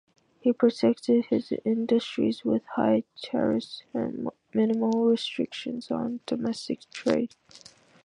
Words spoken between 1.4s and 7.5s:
industries with high tariffs and minimal restrictions on domestic trade.